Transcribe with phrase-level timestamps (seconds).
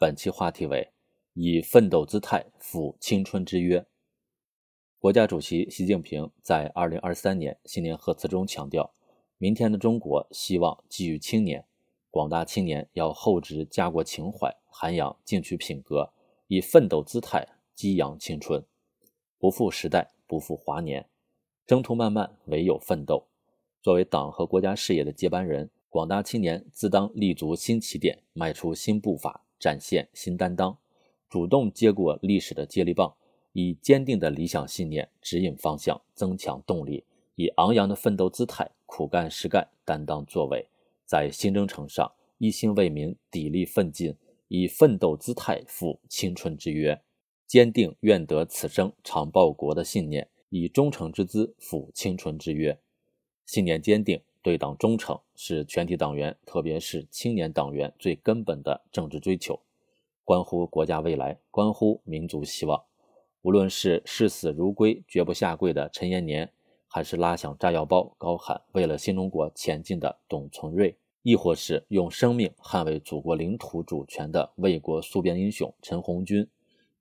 [0.00, 0.88] 本期话题为
[1.34, 3.84] 以奋斗姿态赴青春之约。
[4.98, 8.94] 国家主席习近平在二零二三年新年贺词中强调，
[9.36, 11.66] 明天的中国希望寄予青年，
[12.10, 16.10] 广大青年要厚植家国情怀，涵养进取品格，
[16.46, 18.64] 以奋斗姿态激扬青春，
[19.38, 21.06] 不负时代，不负华年。
[21.66, 23.26] 征途漫漫，唯有奋斗。
[23.82, 30.76] 作为党和国家事业的接班人，广大青年自当立足新起点，迈出新步伐，展现新担当，
[31.28, 33.14] 主动接过历史的接力棒。
[33.52, 37.02] 以坚定的理想信念指引方向，增强动力；
[37.34, 40.68] 以昂扬的奋斗姿态，苦干实干，担当作为，
[41.04, 44.14] 在新征程上一心为民，砥砺奋进，
[44.46, 47.02] 以奋斗姿态赴青春之约，
[47.44, 52.78] 坚定愿得此生常报国的信念，以忠诚之姿赴青春之约。
[53.44, 59.60] 信念坚定，对党忠诚，是全体党员，特别是青年党员最根本的政治追求，
[60.24, 62.82] 关乎国家未来，关乎民族希望。
[63.42, 66.50] 无论是视死如归、绝不下跪的陈延年，
[66.88, 76.46] 还是拉响炸药包、高喊为了新中国前进的董存瑞，亦或是用生命捍卫祖国领土主权的卫国戍边英雄陈红军，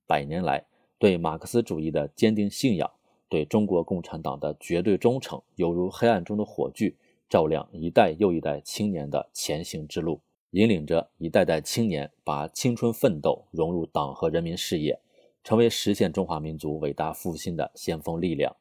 [0.05, 0.65] 百年来
[0.97, 2.89] 对马克思主义的坚定信仰，
[3.27, 6.95] 对中国共产党的绝对忠诚，犹如黑暗中的火炬，
[7.29, 10.19] 照亮一代又一代青年的前行之路，
[10.51, 14.99] 引领着一代代青年把青春奋斗融入党和人民事业。
[15.41, 18.55] 成为实现中华民族伟大复兴的先锋力量，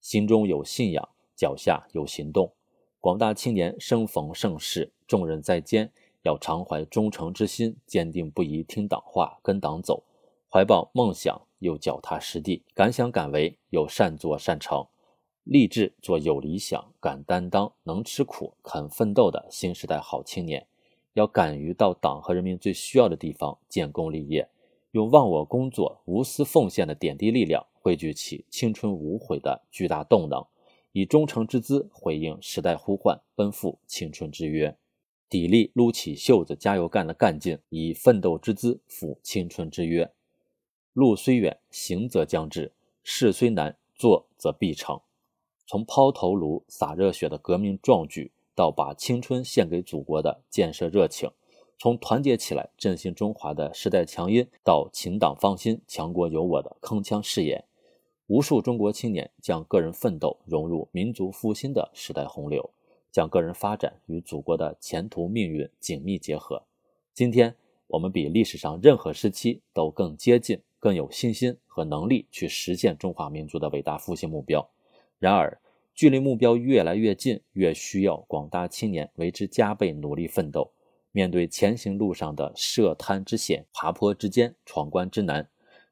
[0.00, 2.52] 心中有信仰，脚下有行动。
[3.00, 5.90] 广大青年生逢盛世，重任在肩，
[6.22, 10.02] 要常怀忠诚之心，坚定不移听党话，跟党走；
[10.52, 14.86] 怀抱梦想，又脚踏实地，敢想敢为，又善作善成，
[15.48, 20.66] 立志做有理想、敢担当、能吃苦、肯奋斗的新时代好青年。
[21.14, 24.46] 要敢于到党和人民最需要的地方建功立业。
[24.90, 30.44] 用忘我工作、无私奉献的点滴力量，汇聚起青春无悔的巨大动能，
[30.92, 34.76] 以忠诚之姿回应时代呼唤，奔赴青春之约，
[35.30, 40.12] 砥砺撸起袖子加油干的干劲，以奋斗之姿赴青春之约。
[40.92, 42.72] 路虽远，行则将至；
[43.02, 45.00] 事虽难，做则必成。
[45.68, 51.30] 从抛头颅、洒热血的革命壮举，到把青春献给祖国的建设热情。
[51.78, 57.62] 从团结起来振兴中华的时代强音，到请党放心、强国有我的铿锵誓言，
[58.28, 62.70] 无数中国青年将个人奋斗融入民族复兴的时代洪流，
[63.12, 66.62] 将个人发展与祖国的前途命运紧密结合。
[67.12, 67.54] 今天，
[67.88, 74.66] 我们比历史上任何时期都更接近、更有信心和能力去实现中华民族的伟大复兴目标。
[75.18, 75.60] 然而，
[75.94, 80.72] 距离目标越来越近，越需要广大青年为之加倍努力奋斗。
[81.10, 85.48] 面对前行路上的涉滩之险、爬坡之艰、闯关之难，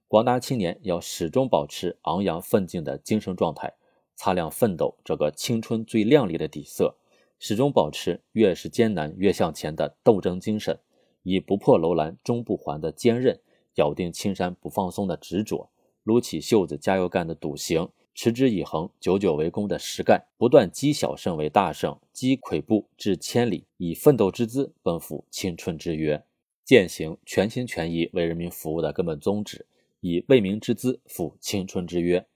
[0.06, 3.72] 广大青年要始终保持昂扬奋进的精神状态，
[4.14, 6.96] 擦亮奋斗这个青春最亮丽的底色，
[7.40, 10.78] 始终保持越是艰难越向前的斗争精神，
[11.24, 13.40] 以不破楼兰终不还的坚韧，
[13.74, 15.70] 咬定青山不放松的执着，
[16.04, 17.88] 撸起袖子加油干的笃行。
[18.18, 26.24] 持之以恒、久久为功的实干，不断积小胜为大胜，积跬步至千里，以奋斗之姿奔赴青春之约，
[26.64, 29.66] 践行全心全意为人民服务的根本宗旨，
[30.00, 32.26] 以为民之姿赴青春之约。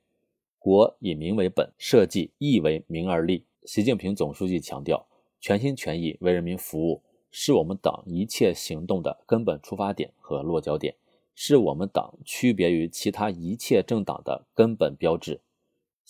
[0.59, 3.47] 国以民为本，社稷亦为民而立。
[3.65, 5.07] 习近平总书记强调，
[5.41, 10.95] 全心全意为人民服务是我们党一切行动的根本出发点和落脚点，
[11.35, 15.41] 是我们党区别于其他一切政党的根本标志。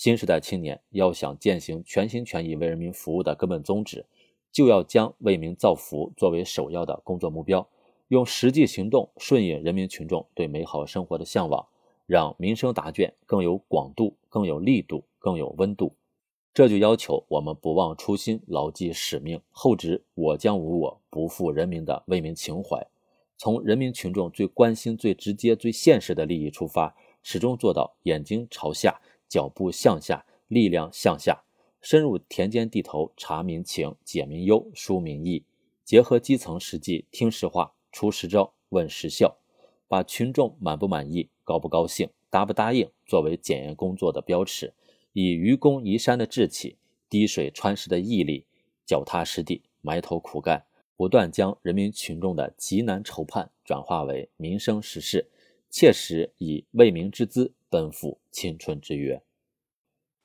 [0.01, 4.07] 新时代青年要想践行全心全意为人民服务的根本宗旨，
[4.51, 7.69] 就要将为民造福作为首要的工作目标，
[8.09, 11.67] 用实际行动顺应人民群众对美好生活的向往，
[12.07, 15.93] 让民生答卷更有广度、更有力度、更有温度。
[16.55, 22.87] 这就要求我们不忘初心、牢记使命，厚植“我将无我，不负人民”的为民情怀，
[23.37, 28.99] 从人民群众最关心、最直接、最现实的利益出发，始终做到眼睛朝下。
[29.31, 31.45] 脚步向下，力量向下，
[31.81, 35.45] 深入田间地头，查民情，解民忧，疏民意，
[35.85, 39.39] 结合基层实际，听实话，出实招，问实效，
[39.87, 44.75] 把群众满不满意、高不高兴、答不答应作为检验工作的标尺，
[45.13, 46.77] 以愚公移山的志气，
[47.09, 48.45] 滴水穿石的毅力，
[48.85, 50.65] 脚踏实地，埋头苦干，
[50.97, 55.31] 不断将人民群众的急难愁盼转化为民生实事，
[55.71, 57.55] 切实以为民之姿。
[57.71, 59.23] 奔赴青春之约。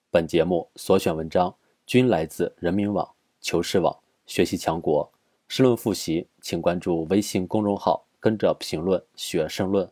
[0.10, 1.56] 本节目所选文章
[1.86, 5.10] 均来自人民网、求是网、学习强国。
[5.48, 8.06] 申论复习，请关注微信公众号。
[8.18, 9.88] 跟着评论学申论。